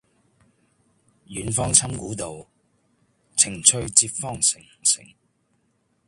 [1.27, 2.43] 遠芳侵古道，
[3.35, 4.59] 晴翠接荒城。